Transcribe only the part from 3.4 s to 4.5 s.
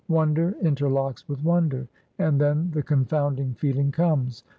feeling comes.